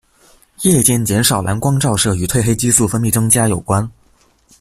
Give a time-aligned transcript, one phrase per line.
[0.63, 3.87] 夜间减少蓝光照射与褪黑激素分泌增加有关。